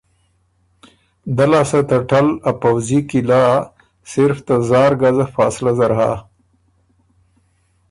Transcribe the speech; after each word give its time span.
دۀ 1.35 1.45
لاسته 1.51 1.81
ته 1.89 1.97
ټل 2.09 2.27
ا 2.49 2.51
پؤځي 2.61 2.99
قلعه 3.09 3.55
صرف 4.11 4.37
ته 4.47 4.55
زار 4.69 4.91
ګزه 5.01 5.25
فاصلۀ 5.35 5.71
زر 5.79 5.91
هۀ۔ 5.99 6.11